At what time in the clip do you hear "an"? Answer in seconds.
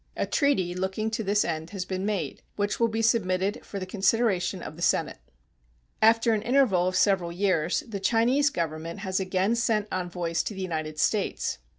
6.33-6.41